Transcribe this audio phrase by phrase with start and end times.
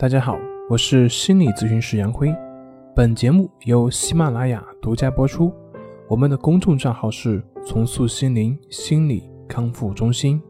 [0.00, 0.38] 大家好，
[0.70, 2.32] 我是心理咨询师杨辉。
[2.94, 5.52] 本节目由喜马拉雅独家播出。
[6.06, 10.40] 我们的公众账号是“重塑心灵心理康复中心”。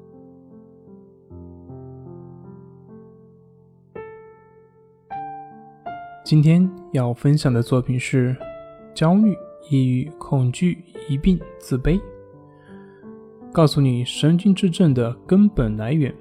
[6.23, 8.37] 今天要分享的作品是：
[8.93, 9.35] 焦虑、
[9.71, 11.99] 抑郁、恐惧、疑病、自卑。
[13.51, 16.15] 告诉你神经质症的根本来源。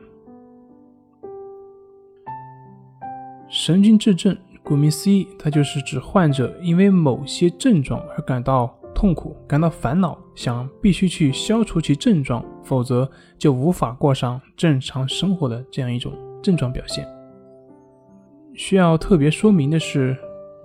[3.50, 16.12] 神经质症，顾名思义，它就是指患者因为某些症状而感到痛苦、感到烦恼，想必须去消除其症状，否则就无法过上正常生活的这样一种
[16.44, 17.08] 症状表现。
[18.53, 20.17] 需要特别说明的是，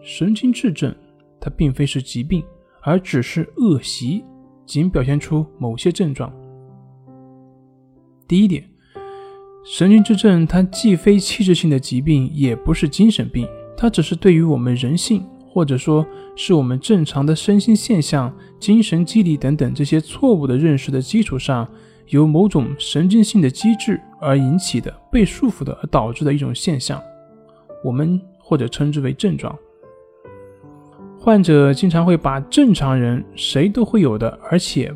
[0.02, 0.93] 神经质症
[1.41, 2.43] 它并非是疾病，
[2.80, 4.24] 而只是恶习，
[4.66, 6.33] 仅表现出某些症状。
[8.27, 8.72] 第一点。
[9.65, 16.05] 神经质症，它既非器质性的疾病，也不是精神病，它只是对于我们人性，或者说
[16.35, 21.66] 是我们正常的身心现象、精神机理等等这些错误的认识的基础上，
[22.09, 27.01] 由某种神经性的机制而引起的被束缚的而导致的一种现象，
[27.85, 29.57] 我们或者称之为症状。
[31.21, 34.93] 患者经常会把正常人谁都会有的，而且。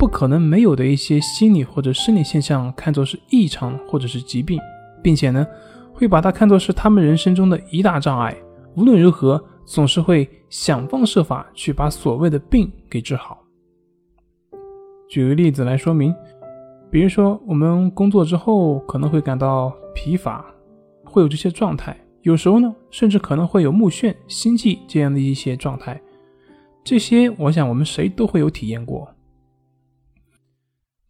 [0.00, 4.58] 不可能没有的一些心理或者生理现象看作是异常或者是疾病，
[5.02, 5.46] 并且呢，
[5.92, 8.34] 会把它看作是他们人生中的一大障碍。
[8.76, 13.44] 无论如何，总是会想方设法去把所谓的病给治好。
[15.06, 16.14] 举个例子来说明，
[16.90, 20.42] 比如说我们工作之后可能会感到疲乏，
[21.04, 21.94] 会有这些状态。
[22.22, 26.00] 有时候呢，甚至可能会有目眩、心悸这样的一些状态。
[26.82, 29.06] 这些，我想我们谁都会有体验过。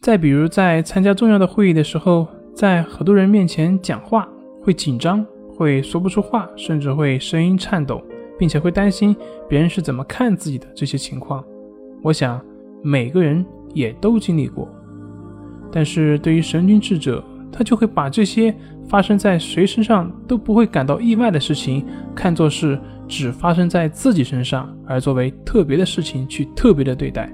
[0.00, 4.26] 再比如，在参加重要的会议的时候，在很多人面前讲话，
[4.62, 5.22] 会紧张，
[5.54, 8.02] 会说不出话，甚至会声音颤抖，
[8.38, 9.14] 并且会担心
[9.46, 11.44] 别人是怎么看自己的这些情况，
[12.02, 12.40] 我想
[12.82, 14.66] 每个人也都经历过。
[15.70, 17.22] 但是对于神经质者，
[17.52, 18.54] 他就会把这些
[18.88, 21.84] 发生在谁身上都不会感到意外的事情，
[22.14, 27.30] 看作是只发生在自己身上，而作为特别的事情去特别的对待。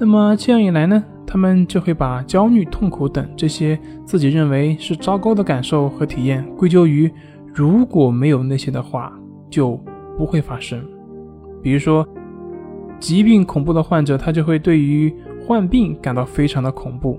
[0.00, 1.04] 那么这样一来呢？
[1.26, 7.10] 他们就会把焦虑、痛苦等这些自己认为是糟糕的感受和体验归咎于
[7.52, 9.12] 如果没有那些的话
[9.50, 9.78] 就
[10.16, 10.82] 不会发生。
[11.62, 12.06] 比如说，
[13.00, 15.12] 疾病恐怖的患者，他就会对于
[15.44, 17.18] 患病感到非常的恐怖；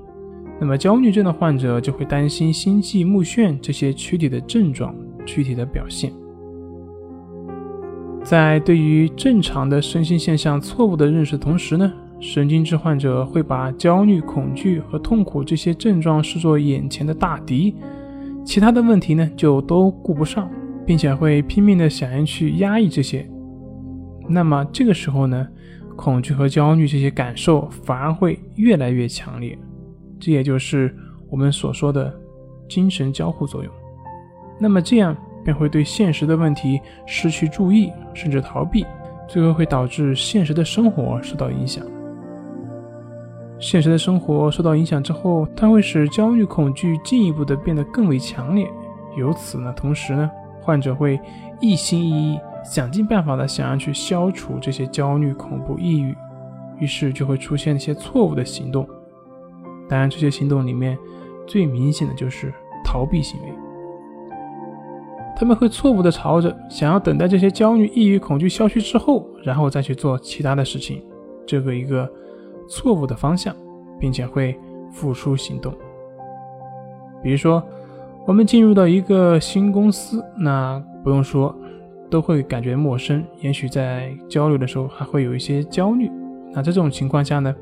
[0.60, 6.12] 那么焦虑症的患者就会担心心悸、目眩这些躯体的症状、躯体的表现。
[8.24, 11.92] 在对于正常的身心现象错误的认识同时呢？
[12.20, 17.76] 神经质患者会把焦虑、恐惧和痛苦这些症状视作眼前的大敌，
[18.44, 20.50] 其他的问题呢就都顾不上，
[20.86, 23.30] 并且会拼命的想要去压抑这些。
[24.28, 25.48] 那么这个时候呢，
[25.96, 29.58] 恐惧和焦虑这些感受反而会越来越强烈，
[30.20, 30.96] 这也就是
[31.30, 32.14] 我们所说的
[32.68, 33.72] 精神交互作用。
[34.60, 38.84] 那么这样便会对现实的问题失去注意，甚至逃避，
[39.28, 41.86] 最后会导致现实的生活受到影响。
[43.60, 48.70] 现实的生活受到影响之后，它会使焦虑、恐惧进一步的变得更为强烈。
[49.18, 50.30] 由此呢，同时呢，
[50.62, 51.20] 患者会
[51.60, 56.16] 一心一意、想尽办法的想要去消除这些焦虑、恐怖、抑郁，
[56.80, 58.88] 于是就会出现一些错误的行动。
[59.90, 60.96] 当然，这些行动里面
[61.48, 62.54] 最明显的就是
[62.86, 63.48] 逃避行为。
[65.36, 71.04] 他们会错误的朝着想要等待这些焦虑、抑郁、恐惧消去之后，然后再去做其他的事情，
[71.48, 72.08] 这个一个。
[72.68, 73.56] 错误的方向，
[74.00, 74.58] 并且会
[74.92, 75.74] 付出行动。
[77.24, 77.64] 比如说，
[78.26, 81.56] 我们进入到一个新公司，那不用说，
[82.10, 86.10] 都会感觉陌生，也许在交流的时候还会有一些焦虑。
[86.54, 87.54] 那在这种情况下呢，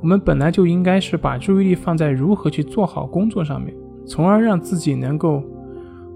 [0.00, 3.74] 我们本来就应该是把注意力放在如何去做好工作上面，
[4.06, 5.42] 从而让自己能够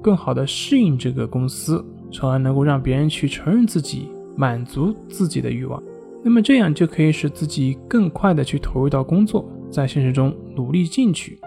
[0.02, 5.82] 更好的适应这个公司，从而能够让别人去承认自己，满足自己的欲望。
[6.22, 11.38] 那么这样就可以使自己更快的去投入到工作，在现实中努力进取，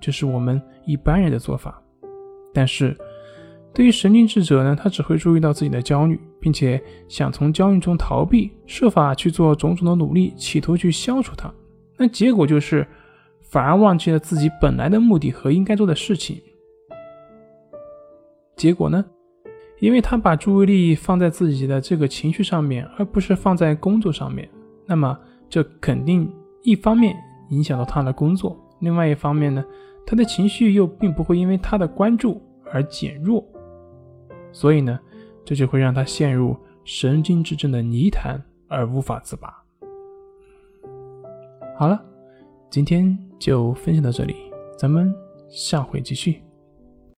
[0.00, 1.80] 这是我们一般人的做法。
[2.52, 2.96] 但是，
[3.74, 11.52] 对于神经质者呢，他只会注意到自己的焦虑，并且想从焦虑中逃避，设法去做种种的努力，企图去消除它。
[11.98, 12.86] 那结果就是，
[13.42, 16.40] 反而忘记了自己本来的目的和应该做的事情。
[18.56, 19.04] 结果呢？
[19.80, 24.48] 因为他把注意力放在自己的这个情绪上面，而不是放在工作上面，
[24.86, 25.18] 那么
[25.48, 26.32] 这肯定
[26.62, 27.14] 一方面
[27.50, 29.64] 影响到他的工作，另外一方面呢，
[30.06, 32.40] 他的情绪又并不会因为他的关注
[32.72, 33.44] 而减弱，
[34.52, 34.98] 所以呢，
[35.44, 39.52] 这就会让他陷入神经质症的泥潭而无法自拔。
[41.76, 42.00] 好了，
[42.70, 44.36] 今天就分享到这里，
[44.78, 45.12] 咱们
[45.48, 46.40] 下回继续。